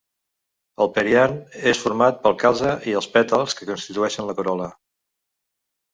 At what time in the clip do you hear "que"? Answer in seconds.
3.61-3.69